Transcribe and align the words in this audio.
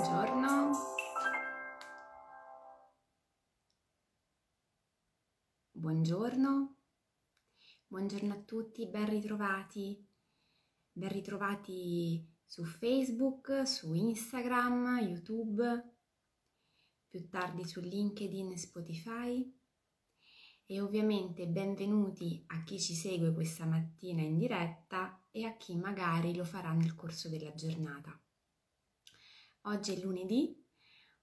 Buongiorno. 0.00 0.72
Buongiorno. 5.72 6.76
Buongiorno 7.86 8.32
a 8.32 8.38
tutti, 8.38 8.86
ben 8.86 9.10
ritrovati. 9.10 10.02
Ben 10.90 11.10
ritrovati 11.10 12.26
su 12.46 12.64
Facebook, 12.64 13.66
su 13.66 13.92
Instagram, 13.92 15.00
YouTube, 15.00 15.92
più 17.10 17.28
tardi 17.28 17.66
su 17.66 17.80
LinkedIn 17.80 18.52
e 18.52 18.56
Spotify. 18.56 19.54
E 20.64 20.80
ovviamente 20.80 21.46
benvenuti 21.46 22.42
a 22.46 22.62
chi 22.62 22.80
ci 22.80 22.94
segue 22.94 23.34
questa 23.34 23.66
mattina 23.66 24.22
in 24.22 24.38
diretta 24.38 25.22
e 25.30 25.44
a 25.44 25.58
chi 25.58 25.76
magari 25.76 26.34
lo 26.34 26.44
farà 26.44 26.72
nel 26.72 26.94
corso 26.94 27.28
della 27.28 27.52
giornata. 27.52 28.18
Oggi 29.64 29.92
è 29.92 30.00
lunedì, 30.00 30.58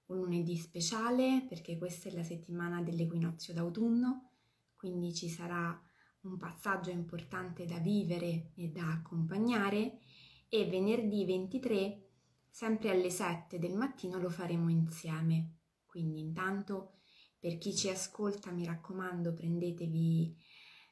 un 0.07 0.17
lunedì 0.17 0.55
speciale 0.57 1.45
perché 1.49 1.77
questa 1.77 2.09
è 2.09 2.13
la 2.13 2.23
settimana 2.23 2.83
dell'equinozio 2.83 3.51
d'autunno, 3.53 4.33
quindi 4.75 5.13
ci 5.13 5.27
sarà 5.27 5.81
un 6.21 6.37
passaggio 6.37 6.91
importante 6.91 7.65
da 7.65 7.79
vivere 7.79 8.51
e 8.55 8.67
da 8.69 8.91
accompagnare 8.91 9.99
e 10.49 10.65
venerdì 10.65 11.25
23 11.25 12.09
sempre 12.47 12.91
alle 12.91 13.09
7 13.09 13.57
del 13.57 13.75
mattino 13.75 14.19
lo 14.19 14.29
faremo 14.29 14.69
insieme. 14.69 15.55
Quindi 15.85 16.19
intanto 16.19 16.99
per 17.39 17.57
chi 17.57 17.75
ci 17.75 17.89
ascolta 17.89 18.51
mi 18.51 18.65
raccomando 18.65 19.33
prendetevi 19.33 20.37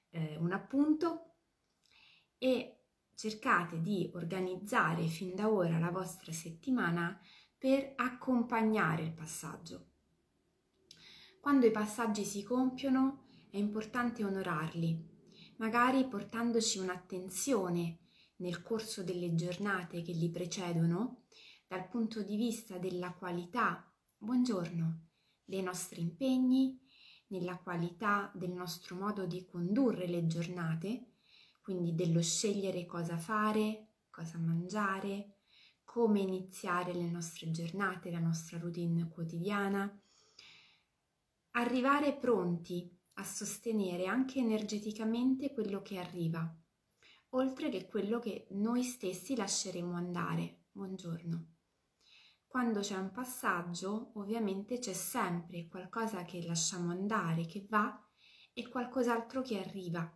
eh, 0.09 0.37
un 0.37 0.51
appunto 0.51 1.35
e 2.39 2.84
cercate 3.15 3.81
di 3.81 4.11
organizzare 4.13 5.07
fin 5.07 5.33
da 5.33 5.49
ora 5.49 5.79
la 5.79 5.89
vostra 5.89 6.31
settimana 6.31 7.19
per 7.57 7.93
accompagnare 7.95 9.03
il 9.03 9.13
passaggio. 9.13 9.87
Quando 11.39 11.65
i 11.65 11.71
passaggi 11.71 12.23
si 12.23 12.43
compiono 12.43 13.25
è 13.49 13.57
importante 13.57 14.23
onorarli, 14.23 15.13
magari 15.57 16.05
portandoci 16.07 16.79
un'attenzione 16.79 17.99
nel 18.37 18.61
corso 18.61 19.03
delle 19.03 19.33
giornate 19.33 20.01
che 20.01 20.11
li 20.11 20.29
precedono 20.29 21.23
dal 21.67 21.87
punto 21.87 22.21
di 22.21 22.35
vista 22.35 22.77
della 22.77 23.13
qualità, 23.13 23.91
buongiorno, 24.17 25.07
dei 25.43 25.61
nostri 25.61 26.01
impegni, 26.01 26.79
nella 27.27 27.57
qualità 27.57 28.31
del 28.35 28.51
nostro 28.51 28.95
modo 28.95 29.25
di 29.25 29.45
condurre 29.45 30.07
le 30.07 30.27
giornate, 30.27 31.14
quindi 31.65 31.95
dello 31.95 32.21
scegliere 32.21 32.85
cosa 32.85 33.17
fare, 33.17 33.93
cosa 34.11 34.37
mangiare, 34.37 35.37
come 35.83 36.19
iniziare 36.19 36.93
le 36.93 37.09
nostre 37.09 37.49
giornate, 37.49 38.11
la 38.11 38.19
nostra 38.19 38.59
routine 38.59 39.09
quotidiana, 39.09 39.99
arrivare 41.53 42.15
pronti 42.17 42.95
a 43.13 43.23
sostenere 43.23 44.05
anche 44.05 44.37
energeticamente 44.37 45.53
quello 45.53 45.81
che 45.81 45.97
arriva, 45.97 46.55
oltre 47.29 47.69
che 47.69 47.87
quello 47.87 48.19
che 48.19 48.45
noi 48.51 48.83
stessi 48.83 49.35
lasceremo 49.35 49.95
andare. 49.95 50.65
Buongiorno. 50.71 51.53
Quando 52.45 52.81
c'è 52.81 52.95
un 52.95 53.09
passaggio, 53.09 54.11
ovviamente 54.13 54.77
c'è 54.77 54.93
sempre 54.93 55.67
qualcosa 55.67 56.25
che 56.25 56.45
lasciamo 56.45 56.91
andare, 56.91 57.47
che 57.47 57.65
va, 57.67 57.99
e 58.53 58.69
qualcos'altro 58.69 59.41
che 59.41 59.57
arriva. 59.57 60.07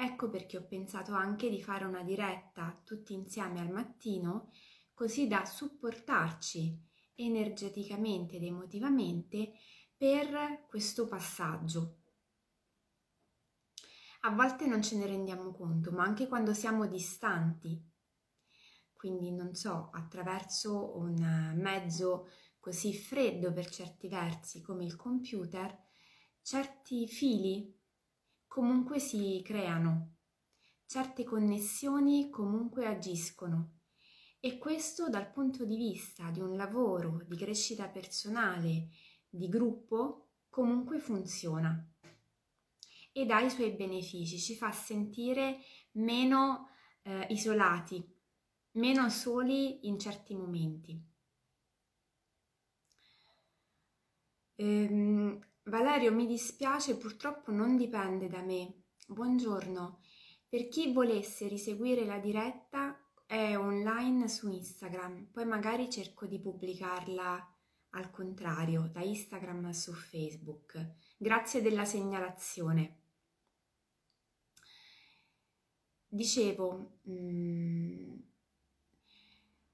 Ecco 0.00 0.28
perché 0.30 0.56
ho 0.56 0.64
pensato 0.64 1.12
anche 1.12 1.50
di 1.50 1.60
fare 1.60 1.84
una 1.84 2.04
diretta 2.04 2.80
tutti 2.84 3.14
insieme 3.14 3.58
al 3.58 3.72
mattino, 3.72 4.52
così 4.94 5.26
da 5.26 5.44
supportarci 5.44 6.86
energeticamente 7.16 8.36
ed 8.36 8.44
emotivamente 8.44 9.54
per 9.96 10.66
questo 10.68 11.08
passaggio. 11.08 11.96
A 14.20 14.30
volte 14.30 14.66
non 14.66 14.82
ce 14.82 14.96
ne 14.96 15.06
rendiamo 15.06 15.50
conto, 15.50 15.90
ma 15.90 16.04
anche 16.04 16.28
quando 16.28 16.54
siamo 16.54 16.86
distanti, 16.86 17.84
quindi 18.92 19.32
non 19.32 19.56
so, 19.56 19.90
attraverso 19.92 20.96
un 20.96 21.54
mezzo 21.56 22.28
così 22.60 22.94
freddo 22.94 23.52
per 23.52 23.68
certi 23.68 24.06
versi 24.06 24.60
come 24.60 24.84
il 24.84 24.94
computer, 24.94 25.76
certi 26.40 27.08
fili 27.08 27.77
comunque 28.48 28.98
si 28.98 29.40
creano, 29.44 30.16
certe 30.86 31.22
connessioni 31.22 32.30
comunque 32.30 32.86
agiscono. 32.86 33.74
E 34.40 34.58
questo 34.58 35.08
dal 35.08 35.30
punto 35.30 35.64
di 35.64 35.76
vista 35.76 36.30
di 36.30 36.40
un 36.40 36.56
lavoro 36.56 37.22
di 37.26 37.36
crescita 37.36 37.88
personale 37.88 38.88
di 39.28 39.48
gruppo 39.48 40.30
comunque 40.48 40.98
funziona. 40.98 41.86
Ed 43.12 43.30
ha 43.30 43.40
i 43.40 43.50
suoi 43.50 43.72
benefici, 43.72 44.38
ci 44.38 44.54
fa 44.54 44.70
sentire 44.72 45.58
meno 45.92 46.70
eh, 47.02 47.26
isolati, 47.30 48.02
meno 48.72 49.08
soli 49.10 49.86
in 49.88 49.98
certi 49.98 50.34
momenti. 50.34 51.08
Ehm, 54.56 55.47
Valerio, 55.68 56.12
mi 56.12 56.26
dispiace, 56.26 56.96
purtroppo 56.96 57.50
non 57.50 57.76
dipende 57.76 58.26
da 58.26 58.40
me. 58.40 58.84
Buongiorno. 59.06 60.00
Per 60.48 60.66
chi 60.68 60.94
volesse 60.94 61.46
riseguire 61.46 62.06
la 62.06 62.18
diretta 62.18 62.98
è 63.26 63.54
online 63.54 64.28
su 64.28 64.50
Instagram, 64.50 65.28
poi 65.30 65.44
magari 65.44 65.90
cerco 65.90 66.24
di 66.24 66.40
pubblicarla 66.40 67.54
al 67.90 68.10
contrario, 68.10 68.88
da 68.90 69.02
Instagram 69.02 69.68
su 69.70 69.92
Facebook. 69.92 70.94
Grazie 71.18 71.60
della 71.60 71.84
segnalazione. 71.84 73.00
Dicevo, 76.08 77.00
mh, 77.02 77.12
mm, 77.12 78.14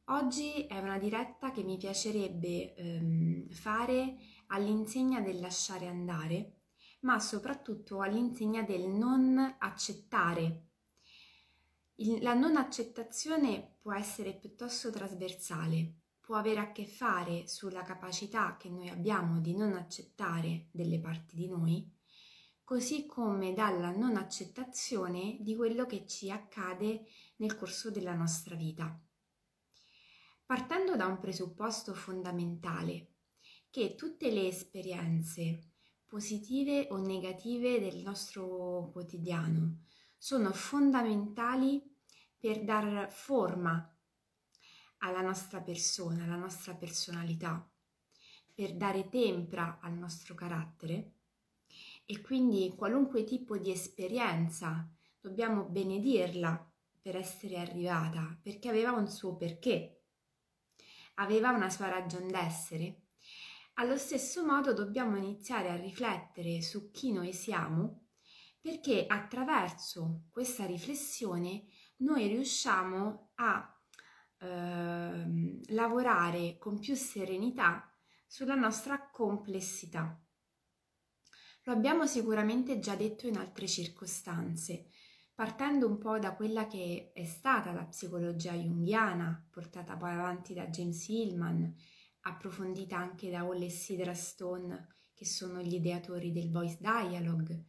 oggi 0.07 0.67
è 0.67 0.79
una 0.81 0.99
diretta 0.99 1.53
che 1.53 1.63
mi 1.63 1.77
piacerebbe 1.77 2.75
ehm, 2.75 3.49
fare 3.51 4.17
all'insegna 4.49 5.21
del 5.21 5.41
lasciare 5.41 5.87
andare, 5.87 6.61
ma 7.01 7.19
soprattutto 7.19 8.01
all'insegna 8.01 8.63
del 8.63 8.89
non 8.89 9.57
accettare. 9.59 10.69
Il, 11.97 12.23
la 12.23 12.35
non 12.35 12.57
accettazione 12.57 13.77
può 13.81 13.93
essere 13.93 14.35
piuttosto 14.35 14.91
trasversale, 14.91 15.95
può 16.21 16.37
avere 16.37 16.61
a 16.61 16.73
che 16.73 16.87
fare 16.87 17.47
sulla 17.47 17.83
capacità 17.83 18.57
che 18.57 18.71
noi 18.71 18.89
abbiamo 18.89 19.41
di 19.41 19.55
non 19.55 19.75
accettare 19.75 20.69
delle 20.71 20.99
parti 20.99 21.37
di 21.37 21.49
noi, 21.49 21.93
così 22.65 23.05
come 23.05 23.53
dalla 23.53 23.91
non 23.91 24.17
accettazione 24.17 25.37
di 25.41 25.55
quello 25.55 25.85
che 25.85 26.07
ci 26.07 26.31
accade 26.31 27.05
nel 27.37 27.57
corso 27.57 27.91
della 27.91 28.15
nostra 28.15 28.55
vita. 28.55 28.99
Partendo 30.47 30.97
da 30.97 31.07
un 31.07 31.19
presupposto 31.19 31.95
fondamentale, 31.95 33.14
che 33.75 33.97
tutte 33.97 34.31
le 34.31 34.47
esperienze 34.47 35.73
positive 36.07 36.87
o 36.93 36.97
negative 36.99 37.81
del 37.81 38.03
nostro 38.03 38.89
quotidiano 38.93 39.81
sono 40.17 40.53
fondamentali 40.53 41.83
per 42.39 42.63
dar 42.63 43.11
forma 43.11 43.93
alla 44.99 45.23
nostra 45.23 45.61
persona, 45.61 46.23
alla 46.23 46.37
nostra 46.37 46.77
personalità, 46.77 47.69
per 48.55 48.77
dare 48.77 49.09
tempra 49.09 49.81
al 49.83 49.95
nostro 49.95 50.37
carattere 50.37 51.15
e 52.05 52.21
quindi 52.21 52.73
qualunque 52.77 53.25
tipo 53.25 53.59
di 53.59 53.73
esperienza 53.73 54.89
dobbiamo 55.19 55.65
benedirla 55.65 56.73
per 57.03 57.17
essere 57.17 57.59
arrivata, 57.59 58.39
perché 58.41 58.69
aveva 58.69 58.93
un 58.93 59.09
suo 59.09 59.35
perché, 59.35 60.05
aveva 61.15 61.51
una 61.51 61.71
sua 61.71 61.89
ragion 61.89 62.29
d'essere. 62.29 63.01
Allo 63.77 63.97
stesso 63.97 64.45
modo 64.45 64.73
dobbiamo 64.73 65.17
iniziare 65.17 65.69
a 65.69 65.77
riflettere 65.77 66.63
su 66.63 66.93
chi 66.93 67.11
noi 67.11 67.33
siamo, 67.33 68.07
perché 68.61 69.05
attraverso 69.05 70.27
questa 70.31 70.65
riflessione 70.65 71.65
noi 71.97 72.29
riusciamo 72.29 73.33
a 73.35 73.83
eh, 74.39 75.61
lavorare 75.75 76.57
con 76.57 76.79
più 76.79 76.95
serenità 76.95 77.93
sulla 78.29 78.55
nostra 78.55 79.11
complessità. 79.11 80.25
Lo 81.65 81.73
abbiamo 81.73 82.07
sicuramente 82.07 82.79
già 82.79 82.95
detto 82.95 83.27
in 83.27 83.37
altre 83.37 83.67
circostanze, 83.67 84.87
partendo 85.35 85.89
un 85.89 85.99
po' 85.99 86.21
da 86.21 86.37
quella 86.37 86.69
che 86.69 87.11
è 87.13 87.25
stata 87.25 87.73
la 87.73 87.87
psicologia 87.87 88.53
junghiana, 88.53 89.49
portata 89.51 89.97
poi 89.97 90.13
avanti 90.13 90.55
da 90.55 90.69
James 90.69 91.09
Hillman, 91.09 91.75
approfondita 92.25 92.97
anche 92.97 93.31
da 93.31 93.41
Hall 93.41 93.63
e 93.63 93.71
Sidra 93.71 94.15
Stone, 94.15 94.89
che 95.15 95.25
sono 95.25 95.61
gli 95.63 95.75
ideatori 95.75 96.33
del 96.33 96.51
voice 96.51 96.79
dialogue. 96.81 97.67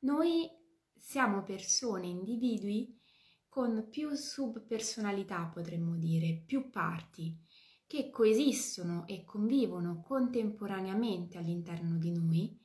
Noi 0.00 0.48
siamo 0.96 1.42
persone, 1.42 2.06
individui 2.06 2.98
con 3.48 3.88
più 3.90 4.14
subpersonalità, 4.14 5.46
potremmo 5.46 5.96
dire, 5.96 6.42
più 6.46 6.70
parti, 6.70 7.38
che 7.86 8.10
coesistono 8.10 9.06
e 9.06 9.24
convivono 9.24 10.00
contemporaneamente 10.00 11.38
all'interno 11.38 11.96
di 11.96 12.10
noi 12.10 12.58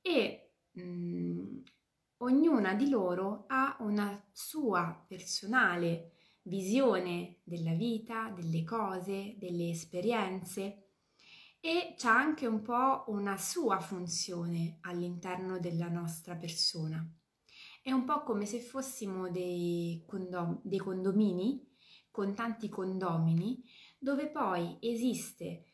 e 0.00 0.54
mh, 0.70 0.82
mm, 0.82 1.58
ognuna 2.18 2.74
di 2.74 2.88
loro 2.88 3.44
ha 3.48 3.76
una 3.80 4.24
sua 4.32 5.04
personale 5.06 6.12
visione 6.42 7.40
della 7.44 7.74
vita, 7.74 8.30
delle 8.30 8.64
cose, 8.64 9.36
delle 9.38 9.70
esperienze 9.70 10.88
e 11.60 11.94
c'è 11.96 12.08
anche 12.08 12.46
un 12.46 12.60
po' 12.62 13.04
una 13.06 13.36
sua 13.36 13.78
funzione 13.78 14.78
all'interno 14.80 15.60
della 15.60 15.88
nostra 15.88 16.34
persona. 16.34 17.08
È 17.80 17.92
un 17.92 18.04
po' 18.04 18.22
come 18.22 18.46
se 18.46 18.60
fossimo 18.60 19.30
dei, 19.30 20.02
condom- 20.06 20.60
dei 20.64 20.78
condomini 20.78 21.64
con 22.10 22.34
tanti 22.34 22.68
condomini 22.68 23.62
dove 23.98 24.28
poi 24.28 24.76
esiste 24.80 25.64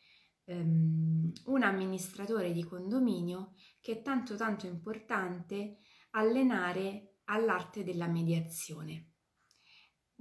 um, 0.45 1.33
un 1.47 1.63
amministratore 1.63 2.53
di 2.53 2.65
condominio 2.65 3.55
che 3.81 3.93
è 3.93 4.03
tanto 4.03 4.37
tanto 4.37 4.67
importante 4.67 5.79
allenare 6.11 7.21
all'arte 7.25 7.83
della 7.83 8.09
mediazione. 8.09 9.13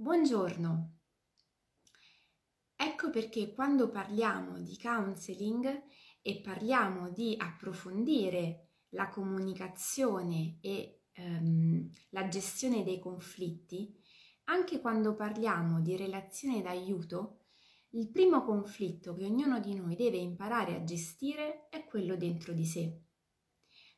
Buongiorno. 0.00 0.98
Ecco 2.76 3.10
perché 3.10 3.52
quando 3.52 3.90
parliamo 3.90 4.60
di 4.60 4.78
counseling 4.80 5.82
e 6.22 6.40
parliamo 6.40 7.10
di 7.10 7.34
approfondire 7.36 8.68
la 8.90 9.08
comunicazione 9.08 10.58
e 10.60 11.06
ehm, 11.10 11.90
la 12.10 12.28
gestione 12.28 12.84
dei 12.84 13.00
conflitti, 13.00 13.92
anche 14.44 14.80
quando 14.80 15.16
parliamo 15.16 15.80
di 15.80 15.96
relazione 15.96 16.62
d'aiuto, 16.62 17.46
il 17.94 18.08
primo 18.08 18.44
conflitto 18.44 19.16
che 19.16 19.24
ognuno 19.24 19.58
di 19.58 19.74
noi 19.74 19.96
deve 19.96 20.18
imparare 20.18 20.76
a 20.76 20.84
gestire 20.84 21.66
è 21.70 21.84
quello 21.84 22.14
dentro 22.14 22.52
di 22.52 22.64
sé. 22.64 23.00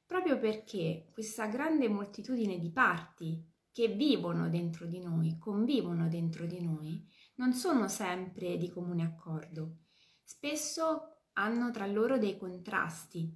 Proprio 0.07 0.39
perché 0.39 1.11
questa 1.13 1.47
grande 1.47 1.91
moltitudine 1.91 2.59
di 2.59 2.71
parti 2.71 3.50
che 3.73 3.89
vivono 3.89 4.49
dentro 4.49 4.87
di 4.87 5.01
noi, 5.01 5.39
convivono 5.39 6.09
dentro 6.09 6.47
di 6.47 6.61
noi, 6.61 7.07
non 7.37 7.53
sono 7.53 7.89
sempre 7.89 8.57
di 8.57 8.69
comune 8.69 9.05
accordo. 9.05 9.79
Spesso 10.23 11.25
hanno 11.35 11.71
tra 11.71 11.87
loro 11.87 12.19
dei 12.19 12.37
contrasti 12.37 13.33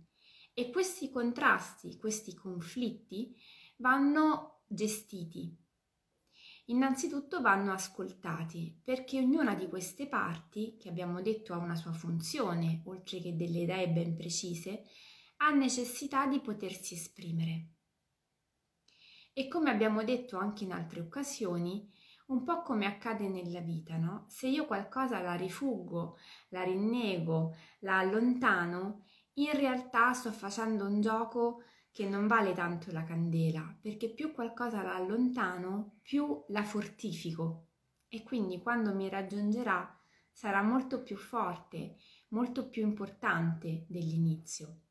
e 0.53 0.71
questi 0.71 1.11
contrasti, 1.11 1.97
questi 1.97 2.35
conflitti 2.35 3.35
vanno 3.77 4.63
gestiti. 4.67 5.57
Innanzitutto 6.69 7.41
vanno 7.43 7.73
ascoltati 7.73 8.81
perché 8.83 9.19
ognuna 9.19 9.55
di 9.55 9.69
queste 9.69 10.07
parti, 10.07 10.77
che 10.79 10.89
abbiamo 10.89 11.21
detto 11.21 11.53
ha 11.53 11.59
una 11.59 11.75
sua 11.75 11.93
funzione, 11.93 12.81
oltre 12.85 13.21
che 13.21 13.37
delle 13.37 13.61
idee 13.61 13.91
ben 13.91 14.17
precise, 14.17 14.85
ha 15.39 15.51
necessità 15.51 16.27
di 16.27 16.41
potersi 16.41 16.95
esprimere. 16.95 17.74
E 19.35 19.49
come 19.49 19.71
abbiamo 19.71 20.05
detto 20.05 20.39
anche 20.39 20.63
in 20.65 20.73
altre 20.73 21.01
occasioni, 21.01 21.91
un 22.27 22.45
po' 22.45 22.63
come 22.63 22.87
accade 22.87 23.29
nella 23.29 23.61
vita, 23.61 23.97
no? 23.97 24.25
Se 24.29 24.47
io 24.47 24.65
qualcosa 24.65 25.21
la 25.21 25.35
rifuggo, 25.35 26.17
la 26.49 26.63
rinnego, 26.63 27.57
la 27.81 27.99
allontano, 27.99 29.05
in 29.35 29.53
realtà 29.53 30.13
sto 30.13 30.31
facendo 30.31 30.87
un 30.87 31.01
gioco 31.01 31.65
che 31.91 32.09
non 32.09 32.29
vale 32.29 32.53
tanto 32.53 32.93
la 32.93 33.03
candela, 33.03 33.77
perché 33.81 34.09
più 34.09 34.33
qualcosa 34.33 34.83
la 34.83 34.95
allontano, 34.95 35.99
più 36.01 36.45
la 36.49 36.63
fortifico 36.63 37.67
e 38.15 38.23
quindi 38.23 38.61
quando 38.61 38.95
mi 38.95 39.09
raggiungerà 39.09 40.01
sarà 40.31 40.63
molto 40.63 41.03
più 41.03 41.17
forte, 41.17 41.97
molto 42.29 42.69
più 42.69 42.83
importante 42.83 43.87
dell'inizio. 43.89 44.83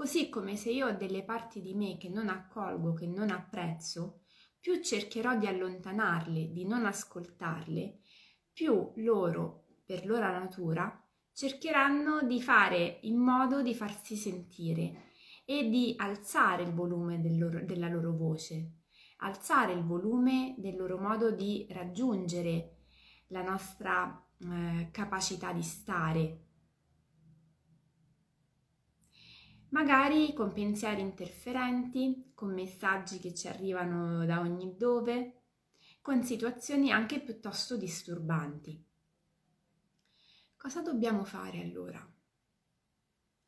Così 0.00 0.30
come 0.30 0.56
se 0.56 0.70
io 0.70 0.86
ho 0.86 0.92
delle 0.92 1.22
parti 1.22 1.60
di 1.60 1.74
me 1.74 1.98
che 1.98 2.08
non 2.08 2.30
accolgo, 2.30 2.94
che 2.94 3.06
non 3.06 3.28
apprezzo, 3.28 4.22
più 4.58 4.80
cercherò 4.80 5.36
di 5.36 5.46
allontanarle, 5.46 6.52
di 6.52 6.66
non 6.66 6.86
ascoltarle, 6.86 7.98
più 8.50 8.92
loro, 8.96 9.66
per 9.84 10.06
loro 10.06 10.30
natura, 10.30 11.06
cercheranno 11.34 12.22
di 12.22 12.40
fare 12.40 13.00
in 13.02 13.18
modo 13.18 13.60
di 13.60 13.74
farsi 13.74 14.16
sentire 14.16 15.10
e 15.44 15.68
di 15.68 15.92
alzare 15.98 16.62
il 16.62 16.72
volume 16.72 17.20
del 17.20 17.36
loro, 17.36 17.62
della 17.62 17.88
loro 17.90 18.16
voce, 18.16 18.76
alzare 19.18 19.74
il 19.74 19.84
volume 19.84 20.54
del 20.56 20.76
loro 20.76 20.96
modo 20.96 21.30
di 21.30 21.66
raggiungere 21.72 22.86
la 23.26 23.42
nostra 23.42 24.26
eh, 24.38 24.88
capacità 24.90 25.52
di 25.52 25.62
stare. 25.62 26.49
Magari 29.70 30.32
con 30.34 30.52
pensieri 30.52 31.00
interferenti, 31.00 32.32
con 32.34 32.52
messaggi 32.52 33.20
che 33.20 33.32
ci 33.32 33.46
arrivano 33.46 34.26
da 34.26 34.40
ogni 34.40 34.76
dove, 34.76 35.42
con 36.00 36.24
situazioni 36.24 36.90
anche 36.90 37.20
piuttosto 37.20 37.76
disturbanti. 37.76 38.84
Cosa 40.56 40.82
dobbiamo 40.82 41.24
fare 41.24 41.60
allora? 41.60 42.04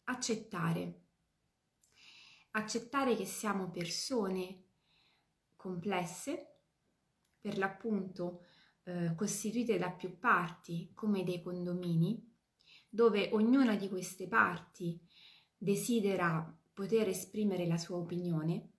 Accettare. 0.05 1.01
Accettare 2.53 3.17
che 3.17 3.27
siamo 3.27 3.71
persone 3.71 4.63
complesse, 5.57 6.59
per 7.41 7.59
l'appunto 7.59 8.45
eh, 8.85 9.15
costituite 9.17 9.77
da 9.77 9.91
più 9.91 10.21
parti 10.21 10.93
come 10.95 11.25
dei 11.25 11.43
condomini, 11.43 12.33
dove 12.89 13.31
ognuna 13.33 13.75
di 13.75 13.89
queste 13.89 14.29
parti 14.29 15.05
desidera 15.62 16.59
poter 16.73 17.06
esprimere 17.06 17.67
la 17.67 17.76
sua 17.76 17.97
opinione, 17.97 18.70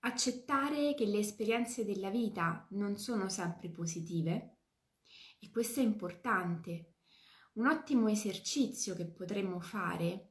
accettare 0.00 0.94
che 0.94 1.06
le 1.06 1.18
esperienze 1.18 1.84
della 1.84 2.10
vita 2.10 2.66
non 2.70 2.96
sono 2.96 3.28
sempre 3.28 3.68
positive, 3.70 4.56
e 5.38 5.50
questo 5.50 5.78
è 5.78 5.84
importante 5.84 6.94
un 7.54 7.66
ottimo 7.66 8.08
esercizio 8.08 8.94
che 8.94 9.06
potremmo 9.06 9.60
fare 9.60 10.30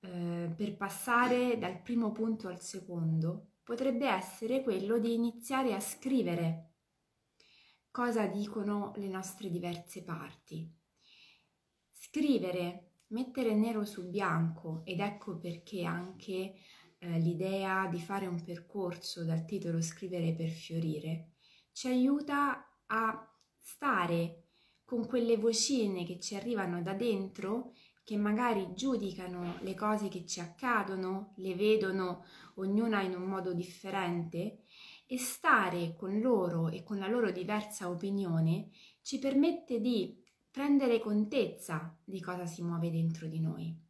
eh, 0.00 0.50
per 0.56 0.76
passare 0.76 1.58
dal 1.58 1.82
primo 1.82 2.10
punto 2.12 2.48
al 2.48 2.62
secondo 2.62 3.56
potrebbe 3.62 4.08
essere 4.08 4.62
quello 4.62 4.98
di 4.98 5.12
iniziare 5.12 5.74
a 5.74 5.80
scrivere 5.80 6.70
cosa 7.90 8.26
dicono 8.26 8.92
le 8.96 9.08
nostre 9.08 9.50
diverse 9.50 10.02
parti. 10.02 10.72
Scrivere, 11.90 12.89
mettere 13.10 13.54
nero 13.54 13.84
su 13.84 14.08
bianco 14.08 14.82
ed 14.84 15.00
ecco 15.00 15.38
perché 15.38 15.84
anche 15.84 16.54
eh, 16.98 17.18
l'idea 17.18 17.86
di 17.86 18.00
fare 18.00 18.26
un 18.26 18.42
percorso 18.42 19.24
dal 19.24 19.44
titolo 19.44 19.80
Scrivere 19.80 20.34
per 20.34 20.48
fiorire 20.48 21.30
ci 21.72 21.88
aiuta 21.88 22.82
a 22.86 23.34
stare 23.56 24.44
con 24.84 25.06
quelle 25.06 25.36
vocine 25.36 26.04
che 26.04 26.18
ci 26.18 26.34
arrivano 26.34 26.82
da 26.82 26.94
dentro, 26.94 27.74
che 28.02 28.16
magari 28.16 28.72
giudicano 28.74 29.58
le 29.60 29.74
cose 29.74 30.08
che 30.08 30.26
ci 30.26 30.40
accadono, 30.40 31.32
le 31.36 31.54
vedono 31.54 32.24
ognuna 32.56 33.00
in 33.02 33.14
un 33.14 33.22
modo 33.22 33.54
differente, 33.54 34.64
e 35.06 35.16
stare 35.16 35.94
con 35.96 36.20
loro 36.20 36.68
e 36.68 36.82
con 36.82 36.98
la 36.98 37.08
loro 37.08 37.30
diversa 37.30 37.88
opinione 37.88 38.70
ci 39.02 39.18
permette 39.18 39.80
di 39.80 40.19
prendere 40.50 40.98
contezza 40.98 41.96
di 42.02 42.20
cosa 42.20 42.46
si 42.46 42.62
muove 42.62 42.90
dentro 42.90 43.26
di 43.26 43.40
noi. 43.40 43.88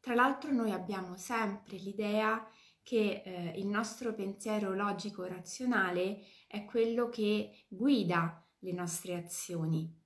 Tra 0.00 0.14
l'altro 0.14 0.52
noi 0.52 0.72
abbiamo 0.72 1.16
sempre 1.16 1.76
l'idea 1.76 2.46
che 2.82 3.22
eh, 3.24 3.52
il 3.56 3.66
nostro 3.66 4.12
pensiero 4.14 4.74
logico-razionale 4.74 6.22
è 6.46 6.64
quello 6.64 7.08
che 7.08 7.64
guida 7.68 8.44
le 8.58 8.72
nostre 8.72 9.14
azioni 9.14 10.00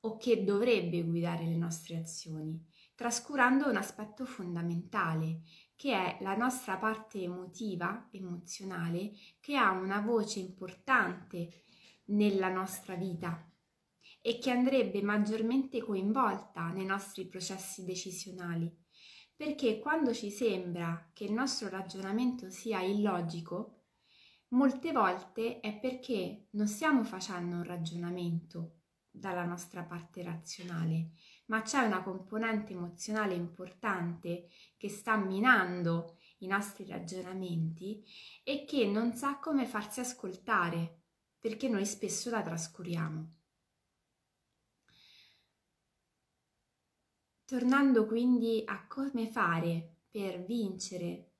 o 0.00 0.16
che 0.18 0.44
dovrebbe 0.44 1.02
guidare 1.02 1.44
le 1.44 1.56
nostre 1.56 1.96
azioni, 1.96 2.62
trascurando 2.94 3.68
un 3.68 3.76
aspetto 3.76 4.24
fondamentale, 4.24 5.40
che 5.74 5.92
è 5.92 6.22
la 6.22 6.36
nostra 6.36 6.76
parte 6.76 7.20
emotiva, 7.20 8.08
emozionale, 8.12 9.12
che 9.40 9.56
ha 9.56 9.72
una 9.72 10.00
voce 10.00 10.38
importante 10.38 11.64
nella 12.06 12.48
nostra 12.48 12.94
vita 12.94 13.45
e 14.26 14.40
che 14.40 14.50
andrebbe 14.50 15.02
maggiormente 15.02 15.80
coinvolta 15.80 16.70
nei 16.70 16.84
nostri 16.84 17.28
processi 17.28 17.84
decisionali. 17.84 18.68
Perché 19.36 19.78
quando 19.78 20.12
ci 20.12 20.32
sembra 20.32 21.10
che 21.12 21.22
il 21.22 21.32
nostro 21.32 21.68
ragionamento 21.68 22.50
sia 22.50 22.80
illogico, 22.80 23.84
molte 24.48 24.90
volte 24.90 25.60
è 25.60 25.78
perché 25.78 26.48
non 26.50 26.66
stiamo 26.66 27.04
facendo 27.04 27.54
un 27.54 27.62
ragionamento 27.62 28.80
dalla 29.08 29.44
nostra 29.44 29.84
parte 29.84 30.24
razionale, 30.24 31.10
ma 31.46 31.62
c'è 31.62 31.84
una 31.84 32.02
componente 32.02 32.72
emozionale 32.72 33.34
importante 33.34 34.48
che 34.76 34.88
sta 34.88 35.16
minando 35.16 36.18
i 36.38 36.48
nostri 36.48 36.84
ragionamenti 36.84 38.02
e 38.42 38.64
che 38.64 38.86
non 38.86 39.14
sa 39.14 39.38
come 39.38 39.66
farsi 39.66 40.00
ascoltare, 40.00 41.02
perché 41.38 41.68
noi 41.68 41.86
spesso 41.86 42.28
la 42.28 42.42
trascuriamo. 42.42 43.35
Tornando 47.46 48.06
quindi 48.06 48.64
a 48.66 48.88
come 48.88 49.30
fare 49.30 49.98
per 50.10 50.44
vincere 50.44 51.34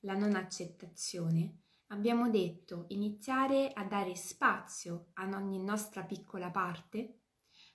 la 0.00 0.16
non 0.16 0.34
accettazione, 0.34 1.64
abbiamo 1.88 2.30
detto 2.30 2.86
iniziare 2.88 3.70
a 3.70 3.84
dare 3.84 4.14
spazio 4.14 5.10
ad 5.12 5.34
ogni 5.34 5.62
nostra 5.62 6.04
piccola 6.04 6.50
parte, 6.50 7.24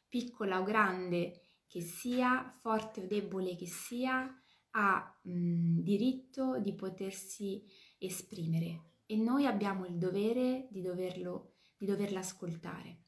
piccola 0.10 0.60
o 0.60 0.64
grande 0.64 1.60
che 1.68 1.82
sia, 1.82 2.52
forte 2.62 3.04
o 3.04 3.06
debole 3.06 3.56
che 3.56 3.68
sia, 3.68 4.28
ha 4.72 5.20
mh, 5.22 5.82
diritto 5.82 6.58
di 6.58 6.74
potersi 6.74 7.64
esprimere 8.00 8.94
e 9.06 9.18
noi 9.18 9.46
abbiamo 9.46 9.86
il 9.86 10.00
dovere 10.00 10.68
di, 10.72 10.82
doverlo, 10.82 11.58
di 11.78 11.86
doverla 11.86 12.22
ascoltare. 12.22 13.07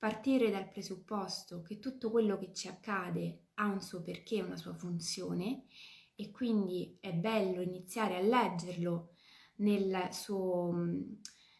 Partire 0.00 0.50
dal 0.50 0.66
presupposto 0.66 1.60
che 1.60 1.78
tutto 1.78 2.10
quello 2.10 2.38
che 2.38 2.54
ci 2.54 2.68
accade 2.68 3.48
ha 3.56 3.66
un 3.66 3.82
suo 3.82 4.00
perché, 4.00 4.40
una 4.40 4.56
sua 4.56 4.72
funzione 4.72 5.64
e 6.14 6.30
quindi 6.30 6.96
è 7.00 7.12
bello 7.12 7.60
iniziare 7.60 8.16
a 8.16 8.20
leggerlo 8.20 9.10
nel 9.56 10.08
suo, 10.10 10.72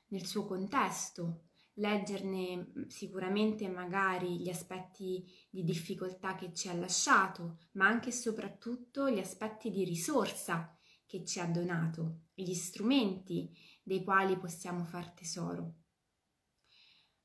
nel 0.07 0.25
suo 0.25 0.47
contesto, 0.47 1.49
leggerne 1.75 2.87
sicuramente 2.89 3.69
magari 3.69 4.39
gli 4.39 4.49
aspetti 4.49 5.23
di 5.51 5.63
difficoltà 5.63 6.35
che 6.35 6.55
ci 6.55 6.71
ha 6.71 6.73
lasciato, 6.73 7.59
ma 7.73 7.89
anche 7.89 8.09
e 8.09 8.13
soprattutto 8.13 9.11
gli 9.11 9.19
aspetti 9.19 9.69
di 9.69 9.85
risorsa 9.85 10.75
che 11.05 11.27
ci 11.27 11.41
ha 11.41 11.47
donato, 11.47 12.29
gli 12.33 12.55
strumenti 12.55 13.55
dei 13.83 14.03
quali 14.03 14.39
possiamo 14.39 14.87
far 14.87 15.11
tesoro. 15.11 15.80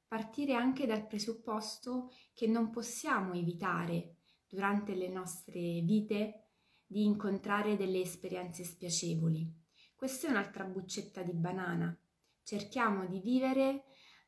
Partire 0.08 0.54
anche 0.54 0.86
dal 0.86 1.08
presupposto 1.08 2.12
che 2.34 2.48
non 2.48 2.70
possiamo 2.70 3.34
evitare 3.34 4.18
durante 4.48 4.96
le 4.96 5.10
nostre 5.10 5.82
vite 5.82 6.46
di 6.86 7.04
incontrare 7.04 7.76
delle 7.76 8.00
esperienze 8.00 8.64
spiacevoli. 8.64 9.52
Questa 9.96 10.28
è 10.28 10.30
un'altra 10.30 10.64
buccetta 10.66 11.24
di 11.24 11.34
banana. 11.34 11.98
Cerchiamo 12.44 13.08
di 13.08 13.20
vivere 13.20 13.86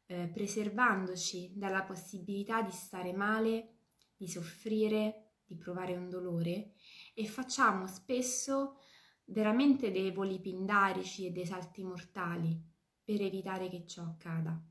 eh, 0.07 0.27
preservandoci 0.27 1.53
dalla 1.55 1.83
possibilità 1.83 2.61
di 2.61 2.71
stare 2.71 3.13
male, 3.13 3.75
di 4.15 4.27
soffrire, 4.27 5.35
di 5.45 5.55
provare 5.55 5.95
un 5.95 6.09
dolore 6.09 6.73
e 7.13 7.25
facciamo 7.25 7.87
spesso 7.87 8.79
veramente 9.25 9.91
dei 9.91 10.11
voli 10.11 10.39
pindarici 10.39 11.25
e 11.25 11.31
dei 11.31 11.45
salti 11.45 11.83
mortali 11.83 12.59
per 13.03 13.21
evitare 13.21 13.69
che 13.69 13.85
ciò 13.85 14.03
accada. 14.03 14.61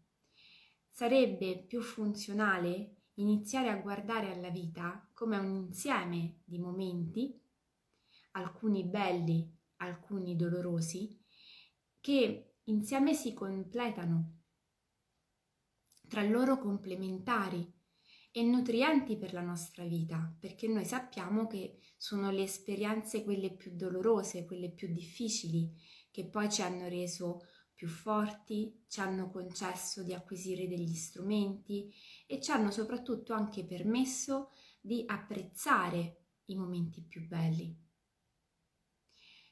Sarebbe 0.98 1.58
più 1.58 1.82
funzionale 1.82 3.02
iniziare 3.16 3.68
a 3.68 3.76
guardare 3.76 4.32
alla 4.32 4.48
vita 4.48 5.06
come 5.12 5.36
un 5.36 5.54
insieme 5.54 6.38
di 6.42 6.58
momenti 6.58 7.38
alcuni 8.30 8.82
belli, 8.82 9.46
alcuni 9.76 10.36
dolorosi, 10.36 11.22
che 12.00 12.60
insieme 12.64 13.12
si 13.12 13.34
completano, 13.34 14.44
tra 16.08 16.22
loro 16.22 16.58
complementari 16.58 17.70
e 18.32 18.42
nutrienti 18.42 19.18
per 19.18 19.34
la 19.34 19.42
nostra 19.42 19.84
vita, 19.84 20.34
perché 20.40 20.66
noi 20.66 20.86
sappiamo 20.86 21.46
che 21.46 21.78
sono 21.98 22.30
le 22.30 22.44
esperienze 22.44 23.22
quelle 23.22 23.52
più 23.52 23.76
dolorose, 23.76 24.46
quelle 24.46 24.70
più 24.70 24.90
difficili, 24.90 25.74
che 26.10 26.26
poi 26.26 26.50
ci 26.50 26.62
hanno 26.62 26.88
reso 26.88 27.42
più 27.76 27.88
forti, 27.88 28.84
ci 28.88 29.00
hanno 29.00 29.30
concesso 29.30 30.02
di 30.02 30.14
acquisire 30.14 30.66
degli 30.66 30.94
strumenti 30.94 31.92
e 32.26 32.40
ci 32.40 32.50
hanno 32.50 32.70
soprattutto 32.70 33.34
anche 33.34 33.66
permesso 33.66 34.50
di 34.80 35.04
apprezzare 35.06 36.22
i 36.46 36.56
momenti 36.56 37.02
più 37.02 37.26
belli. 37.26 37.84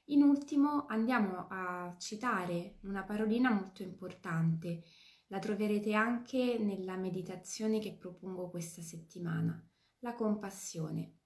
In 0.09 0.23
ultimo 0.23 0.87
andiamo 0.87 1.47
a 1.51 1.95
citare 1.99 2.79
una 2.83 3.05
parolina 3.05 3.51
molto 3.51 3.83
importante, 3.83 4.85
la 5.27 5.39
troverete 5.39 5.93
anche 5.95 6.59
nella 6.59 6.97
meditazione 6.97 7.79
che 7.79 7.95
propongo 7.95 8.49
questa 8.49 8.81
settimana, 8.81 9.63
la 9.99 10.15
compassione. 10.15 11.19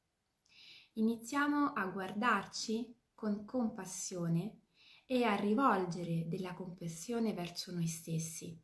Iniziamo 0.95 1.73
a 1.75 1.87
guardarci 1.87 2.93
con 3.14 3.45
compassione 3.45 4.62
e 5.10 5.24
a 5.24 5.34
rivolgere 5.36 6.28
della 6.28 6.52
compassione 6.52 7.32
verso 7.32 7.72
noi 7.72 7.86
stessi. 7.86 8.60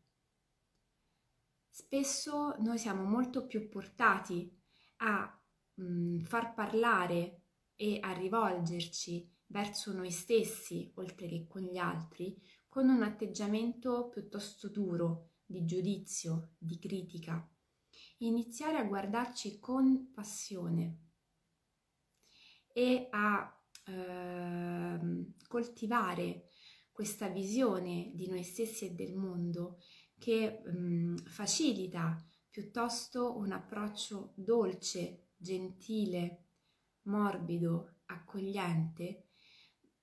Spesso 1.70 2.54
noi 2.58 2.76
siamo 2.76 3.02
molto 3.02 3.46
più 3.46 3.66
portati 3.70 4.54
a 4.98 5.42
mh, 5.74 5.82
mm, 5.82 6.18
far 6.20 6.52
parlare 6.52 7.44
e 7.74 7.98
a 7.98 8.12
rivolgerci 8.12 9.26
verso 9.46 9.94
noi 9.94 10.10
stessi, 10.10 10.92
oltre 10.96 11.28
che 11.28 11.46
con 11.46 11.62
gli 11.62 11.78
altri, 11.78 12.38
con 12.68 12.90
un 12.90 13.02
atteggiamento 13.02 14.10
piuttosto 14.10 14.68
duro, 14.68 15.30
di 15.46 15.64
giudizio, 15.64 16.56
di 16.58 16.78
critica. 16.78 17.48
Iniziare 18.18 18.76
a 18.76 18.84
guardarci 18.84 19.58
con 19.60 20.12
passione 20.12 20.98
e 22.66 23.08
a 23.12 23.53
eh, 23.84 24.98
coltivare 25.48 26.48
questa 26.90 27.28
visione 27.28 28.12
di 28.14 28.28
noi 28.28 28.42
stessi 28.42 28.86
e 28.86 28.90
del 28.92 29.14
mondo 29.14 29.78
che 30.18 30.62
mh, 30.64 31.16
facilita 31.26 32.24
piuttosto 32.48 33.36
un 33.36 33.52
approccio 33.52 34.32
dolce, 34.36 35.30
gentile, 35.36 36.44
morbido, 37.02 37.96
accogliente 38.06 39.24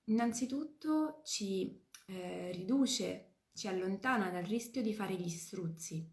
innanzitutto 0.04 1.20
ci 1.24 1.80
eh, 2.06 2.50
riduce, 2.52 3.36
ci 3.52 3.68
allontana 3.68 4.30
dal 4.30 4.44
rischio 4.44 4.82
di 4.82 4.94
fare 4.94 5.14
gli 5.14 5.28
struzzi, 5.28 6.10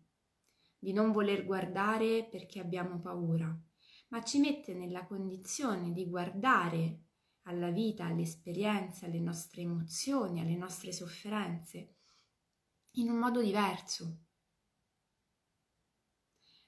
di 0.78 0.94
non 0.94 1.12
voler 1.12 1.46
guardare 1.46 2.28
perché 2.30 2.60
abbiamo 2.60 3.00
paura, 3.00 3.58
ma 4.10 4.24
ci 4.24 4.40
mette 4.40 4.74
nella 4.74 5.06
condizione 5.06 5.92
di 5.92 6.08
guardare 6.08 7.06
alla 7.50 7.72
vita, 7.72 8.06
all'esperienza, 8.06 9.08
alle 9.08 9.20
nostre 9.20 9.62
emozioni, 9.62 10.40
alle 10.40 10.56
nostre 10.56 10.92
sofferenze 10.92 11.96
in 12.94 13.10
un 13.10 13.18
modo 13.18 13.42
diverso, 13.42 14.20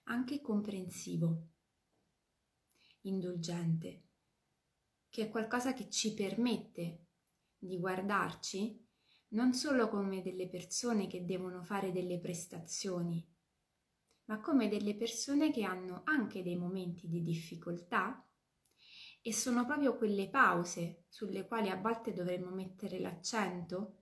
anche 0.05 0.41
comprensivo, 0.41 1.49
indulgente, 3.01 4.07
che 5.09 5.23
è 5.23 5.29
qualcosa 5.29 5.73
che 5.73 5.89
ci 5.89 6.13
permette 6.13 7.05
di 7.57 7.77
guardarci 7.77 8.87
non 9.29 9.53
solo 9.53 9.87
come 9.87 10.21
delle 10.21 10.49
persone 10.49 11.07
che 11.07 11.25
devono 11.25 11.63
fare 11.63 11.91
delle 11.91 12.19
prestazioni, 12.19 13.25
ma 14.25 14.39
come 14.41 14.67
delle 14.67 14.95
persone 14.95 15.51
che 15.51 15.63
hanno 15.63 16.01
anche 16.05 16.41
dei 16.41 16.55
momenti 16.55 17.07
di 17.07 17.21
difficoltà 17.21 18.25
e 19.21 19.33
sono 19.33 19.65
proprio 19.65 19.97
quelle 19.97 20.29
pause 20.29 21.05
sulle 21.09 21.47
quali 21.47 21.69
a 21.69 21.75
volte 21.75 22.13
dovremmo 22.13 22.49
mettere 22.49 22.99
l'accento 22.99 23.97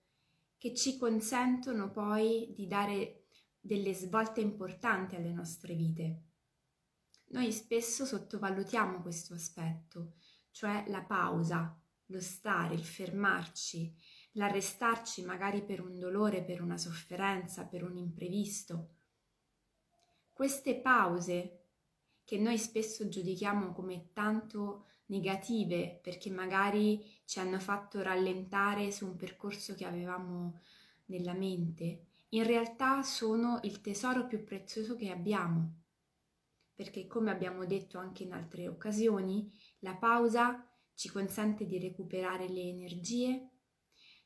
che 0.57 0.73
ci 0.73 0.97
consentono 0.97 1.91
poi 1.91 2.53
di 2.55 2.67
dare 2.67 3.25
delle 3.59 3.93
svolte 3.93 4.41
importanti 4.41 5.15
alle 5.15 5.31
nostre 5.31 5.73
vite. 5.73 6.23
Noi 7.27 7.51
spesso 7.51 8.05
sottovalutiamo 8.05 9.01
questo 9.01 9.33
aspetto, 9.33 10.13
cioè 10.51 10.85
la 10.87 11.03
pausa, 11.03 11.79
lo 12.07 12.21
stare, 12.21 12.73
il 12.73 12.83
fermarci, 12.83 13.93
l'arrestarci 14.33 15.23
magari 15.23 15.63
per 15.63 15.81
un 15.81 15.99
dolore, 15.99 16.43
per 16.43 16.61
una 16.61 16.77
sofferenza, 16.77 17.65
per 17.65 17.83
un 17.83 17.97
imprevisto. 17.97 18.95
Queste 20.31 20.79
pause 20.79 21.65
che 22.23 22.37
noi 22.37 22.57
spesso 22.57 23.07
giudichiamo 23.07 23.73
come 23.73 24.11
tanto 24.13 24.85
negative 25.09 25.99
perché 26.01 26.29
magari 26.29 27.03
ci 27.25 27.39
hanno 27.39 27.59
fatto 27.59 28.01
rallentare 28.01 28.91
su 28.91 29.05
un 29.05 29.15
percorso 29.15 29.75
che 29.75 29.85
avevamo 29.85 30.59
nella 31.05 31.33
mente, 31.33 32.05
in 32.29 32.43
realtà 32.45 33.01
sono 33.03 33.59
il 33.63 33.81
tesoro 33.81 34.27
più 34.27 34.43
prezioso 34.43 34.95
che 34.95 35.09
abbiamo. 35.09 35.77
Perché 36.75 37.07
come 37.07 37.31
abbiamo 37.31 37.65
detto 37.65 37.97
anche 37.97 38.23
in 38.23 38.33
altre 38.33 38.67
occasioni, 38.67 39.51
la 39.79 39.95
pausa 39.95 40.65
ci 40.93 41.09
consente 41.09 41.65
di 41.65 41.79
recuperare 41.79 42.47
le 42.47 42.61
energie, 42.61 43.49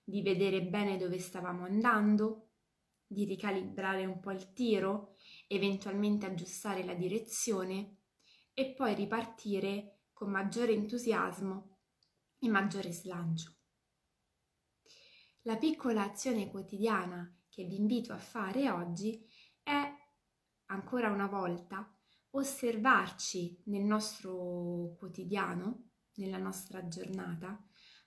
di 0.03 0.21
vedere 0.21 0.61
bene 0.61 0.97
dove 0.97 1.17
stavamo 1.17 1.63
andando, 1.63 2.49
di 3.07 3.25
ricalibrare 3.25 4.05
un 4.05 4.19
po' 4.19 4.31
il 4.31 4.53
tiro, 4.53 5.15
eventualmente 5.47 6.25
aggiustare 6.25 6.83
la 6.83 6.93
direzione 6.93 7.97
e 8.53 8.73
poi 8.73 8.93
ripartire 8.95 9.92
con 10.13 10.29
maggiore 10.29 10.71
entusiasmo 10.71 11.79
e 12.39 12.47
maggiore 12.47 12.91
slancio. 12.91 13.55
La 15.41 15.57
piccola 15.57 16.03
azione 16.03 16.49
quotidiana 16.49 17.29
che 17.49 17.65
vi 17.65 17.75
invito 17.75 18.13
a 18.13 18.17
fare 18.17 18.69
oggi 18.69 19.27
è, 19.61 19.91
ancora 20.67 21.09
una 21.09 21.27
volta, 21.27 21.93
osservarci 22.31 23.61
nel 23.65 23.83
nostro 23.83 24.95
quotidiano, 24.97 25.89
nella 26.15 26.37
nostra 26.37 26.87
giornata, 26.87 27.61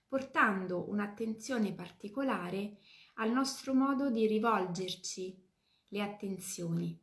portando 0.07 0.89
un'attenzione 0.89 1.73
particolare 1.73 2.79
al 3.15 3.31
nostro 3.31 3.73
modo 3.73 4.09
di 4.09 4.25
rivolgerci 4.25 5.45
le 5.89 6.01
attenzioni 6.01 6.99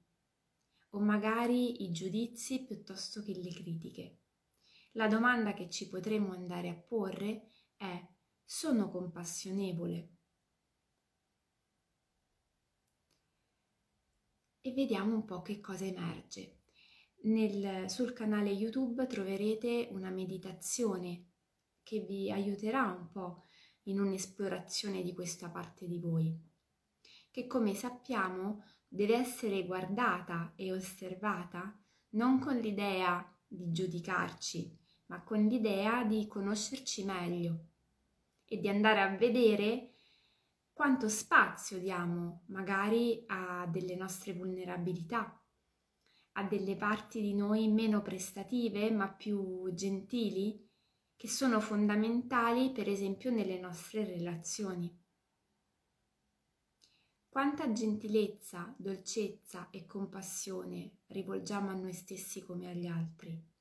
o 0.90 1.00
magari 1.00 1.84
i 1.84 1.92
giudizi 1.92 2.64
piuttosto 2.64 3.22
che 3.22 3.32
le 3.34 3.52
critiche. 3.52 4.18
La 4.96 5.08
domanda 5.08 5.54
che 5.54 5.68
ci 5.68 5.88
potremmo 5.88 6.32
andare 6.32 6.68
a 6.68 6.76
porre 6.76 7.50
è 7.74 8.00
sono 8.44 8.90
compassionevole? 8.90 10.08
E 14.60 14.72
vediamo 14.72 15.16
un 15.16 15.24
po' 15.24 15.42
che 15.42 15.58
cosa 15.60 15.84
emerge. 15.84 16.60
Nel, 17.22 17.90
sul 17.90 18.12
canale 18.12 18.50
YouTube 18.50 19.04
troverete 19.08 19.88
una 19.90 20.10
meditazione 20.10 21.32
che 21.82 22.00
vi 22.00 22.30
aiuterà 22.30 22.84
un 22.84 23.10
po' 23.10 23.46
in 23.84 23.98
un'esplorazione 23.98 25.02
di 25.02 25.12
questa 25.12 25.50
parte 25.50 25.88
di 25.88 25.98
voi, 25.98 26.40
che 27.32 27.48
come 27.48 27.74
sappiamo 27.74 28.62
deve 28.86 29.16
essere 29.16 29.66
guardata 29.66 30.52
e 30.54 30.72
osservata 30.72 31.76
non 32.10 32.38
con 32.38 32.56
l'idea 32.56 33.28
di 33.44 33.72
giudicarci, 33.72 34.82
ma 35.06 35.22
con 35.22 35.46
l'idea 35.46 36.04
di 36.04 36.26
conoscerci 36.26 37.04
meglio 37.04 37.66
e 38.44 38.58
di 38.58 38.68
andare 38.68 39.00
a 39.00 39.16
vedere 39.16 39.94
quanto 40.72 41.08
spazio 41.08 41.78
diamo 41.78 42.42
magari 42.46 43.24
a 43.28 43.66
delle 43.66 43.94
nostre 43.94 44.32
vulnerabilità, 44.32 45.40
a 46.32 46.42
delle 46.44 46.76
parti 46.76 47.20
di 47.20 47.34
noi 47.34 47.68
meno 47.68 48.02
prestative 48.02 48.90
ma 48.90 49.08
più 49.08 49.72
gentili, 49.72 50.68
che 51.16 51.28
sono 51.28 51.60
fondamentali 51.60 52.72
per 52.72 52.88
esempio 52.88 53.30
nelle 53.30 53.58
nostre 53.58 54.04
relazioni. 54.04 55.02
Quanta 57.28 57.72
gentilezza, 57.72 58.74
dolcezza 58.76 59.70
e 59.70 59.86
compassione 59.86 60.98
rivolgiamo 61.06 61.70
a 61.70 61.74
noi 61.74 61.92
stessi 61.92 62.40
come 62.42 62.70
agli 62.70 62.86
altri. 62.86 63.53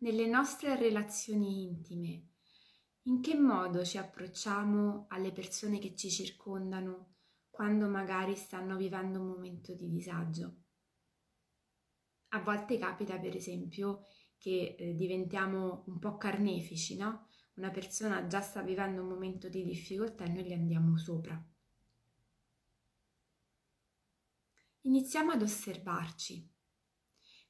Nelle 0.00 0.28
nostre 0.28 0.76
relazioni 0.76 1.64
intime, 1.64 2.28
in 3.02 3.20
che 3.20 3.34
modo 3.34 3.84
ci 3.84 3.98
approcciamo 3.98 5.06
alle 5.08 5.32
persone 5.32 5.80
che 5.80 5.96
ci 5.96 6.08
circondano 6.08 7.14
quando 7.50 7.88
magari 7.88 8.36
stanno 8.36 8.76
vivendo 8.76 9.18
un 9.18 9.26
momento 9.26 9.74
di 9.74 9.88
disagio? 9.88 10.54
A 12.28 12.40
volte 12.40 12.78
capita, 12.78 13.18
per 13.18 13.34
esempio, 13.34 14.04
che 14.36 14.76
eh, 14.78 14.94
diventiamo 14.94 15.82
un 15.88 15.98
po' 15.98 16.16
carnefici, 16.16 16.96
no? 16.96 17.26
Una 17.54 17.70
persona 17.70 18.24
già 18.28 18.40
sta 18.40 18.62
vivendo 18.62 19.02
un 19.02 19.08
momento 19.08 19.48
di 19.48 19.64
difficoltà 19.64 20.22
e 20.22 20.28
noi 20.28 20.44
gli 20.44 20.52
andiamo 20.52 20.96
sopra. 20.96 21.44
Iniziamo 24.82 25.32
ad 25.32 25.42
osservarci, 25.42 26.48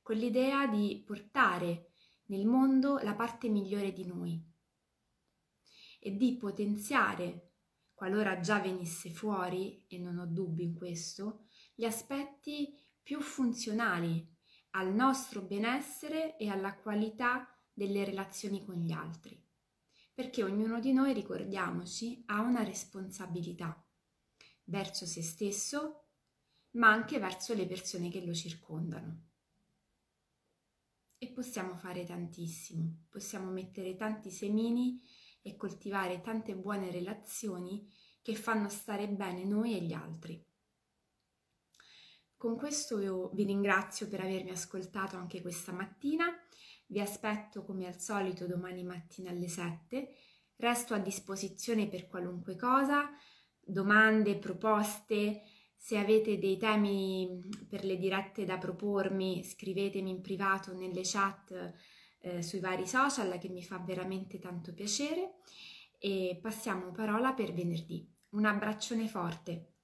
con 0.00 0.16
l'idea 0.16 0.66
di 0.66 1.02
portare 1.04 1.87
nel 2.28 2.46
mondo 2.46 2.98
la 2.98 3.14
parte 3.14 3.48
migliore 3.48 3.92
di 3.92 4.06
noi 4.06 4.42
e 6.00 6.16
di 6.16 6.36
potenziare, 6.36 7.52
qualora 7.92 8.40
già 8.40 8.60
venisse 8.60 9.10
fuori, 9.10 9.84
e 9.88 9.98
non 9.98 10.18
ho 10.18 10.26
dubbi 10.26 10.64
in 10.64 10.74
questo, 10.74 11.46
gli 11.74 11.84
aspetti 11.84 12.74
più 13.02 13.20
funzionali 13.20 14.36
al 14.70 14.92
nostro 14.92 15.42
benessere 15.42 16.36
e 16.36 16.48
alla 16.48 16.76
qualità 16.76 17.48
delle 17.72 18.04
relazioni 18.04 18.64
con 18.64 18.76
gli 18.76 18.92
altri. 18.92 19.42
Perché 20.12 20.42
ognuno 20.42 20.80
di 20.80 20.92
noi, 20.92 21.12
ricordiamoci, 21.12 22.22
ha 22.26 22.40
una 22.40 22.62
responsabilità 22.62 23.84
verso 24.64 25.06
se 25.06 25.22
stesso, 25.22 26.08
ma 26.72 26.90
anche 26.90 27.18
verso 27.18 27.54
le 27.54 27.66
persone 27.66 28.10
che 28.10 28.24
lo 28.24 28.34
circondano. 28.34 29.27
E 31.18 31.32
possiamo 31.32 31.74
fare 31.74 32.04
tantissimo, 32.04 33.06
possiamo 33.10 33.50
mettere 33.50 33.96
tanti 33.96 34.30
semini 34.30 35.02
e 35.42 35.56
coltivare 35.56 36.20
tante 36.20 36.54
buone 36.54 36.92
relazioni 36.92 37.90
che 38.22 38.36
fanno 38.36 38.68
stare 38.68 39.08
bene 39.08 39.44
noi 39.44 39.76
e 39.76 39.80
gli 39.80 39.92
altri. 39.92 40.44
Con 42.36 42.56
questo 42.56 43.00
io 43.00 43.30
vi 43.30 43.42
ringrazio 43.42 44.06
per 44.06 44.20
avermi 44.20 44.50
ascoltato 44.50 45.16
anche 45.16 45.40
questa 45.40 45.72
mattina, 45.72 46.26
vi 46.86 47.00
aspetto 47.00 47.64
come 47.64 47.88
al 47.88 47.98
solito 47.98 48.46
domani 48.46 48.84
mattina 48.84 49.30
alle 49.30 49.48
7, 49.48 50.14
resto 50.56 50.94
a 50.94 50.98
disposizione 50.98 51.88
per 51.88 52.06
qualunque 52.06 52.54
cosa, 52.54 53.10
domande, 53.60 54.38
proposte, 54.38 55.42
se 55.78 55.96
avete 55.96 56.38
dei 56.38 56.58
temi 56.58 57.40
per 57.68 57.84
le 57.84 57.96
dirette 57.96 58.44
da 58.44 58.58
propormi 58.58 59.44
scrivetemi 59.44 60.10
in 60.10 60.20
privato 60.20 60.74
nelle 60.74 61.02
chat 61.04 61.74
eh, 62.20 62.42
sui 62.42 62.60
vari 62.60 62.86
social 62.86 63.38
che 63.38 63.48
mi 63.48 63.62
fa 63.62 63.78
veramente 63.78 64.38
tanto 64.38 64.74
piacere 64.74 65.36
e 65.98 66.38
passiamo 66.42 66.90
parola 66.90 67.32
per 67.32 67.52
venerdì. 67.54 68.06
Un 68.30 68.44
abbraccione 68.44 69.08
forte, 69.08 69.77